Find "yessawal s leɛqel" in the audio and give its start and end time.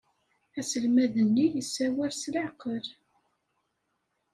1.55-2.85